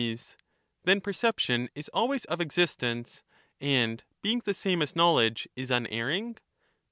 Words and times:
Sac, 0.01 0.39
Then 0.83 0.99
perception 0.99 1.69
is 1.75 1.87
always 1.89 2.25
of 2.25 2.41
existence, 2.41 3.21
and 3.59 4.03
being 4.23 4.39
the 4.43 4.55
same 4.55 4.81
as 4.81 4.95
knowledge 4.95 5.47
is 5.55 5.69
unerring 5.69 6.39